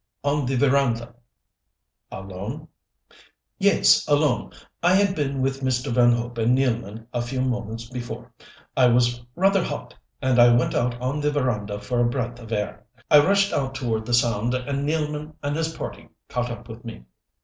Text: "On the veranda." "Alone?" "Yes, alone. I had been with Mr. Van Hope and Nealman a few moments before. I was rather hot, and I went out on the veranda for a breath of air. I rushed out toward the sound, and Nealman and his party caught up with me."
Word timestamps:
"On 0.23 0.47
the 0.47 0.55
veranda." 0.55 1.13
"Alone?" 2.11 2.67
"Yes, 3.59 4.03
alone. 4.07 4.51
I 4.81 4.95
had 4.95 5.13
been 5.13 5.43
with 5.43 5.61
Mr. 5.61 5.91
Van 5.91 6.11
Hope 6.11 6.39
and 6.39 6.57
Nealman 6.57 7.05
a 7.13 7.21
few 7.21 7.39
moments 7.39 7.87
before. 7.87 8.31
I 8.75 8.87
was 8.87 9.21
rather 9.35 9.63
hot, 9.63 9.93
and 10.19 10.39
I 10.39 10.55
went 10.55 10.73
out 10.73 10.99
on 10.99 11.19
the 11.19 11.29
veranda 11.29 11.79
for 11.79 11.99
a 11.99 12.09
breath 12.09 12.39
of 12.39 12.51
air. 12.51 12.83
I 13.11 13.19
rushed 13.23 13.53
out 13.53 13.75
toward 13.75 14.07
the 14.07 14.15
sound, 14.15 14.55
and 14.55 14.87
Nealman 14.89 15.35
and 15.43 15.55
his 15.55 15.75
party 15.77 16.09
caught 16.29 16.49
up 16.49 16.67
with 16.67 16.83
me." 16.83 17.03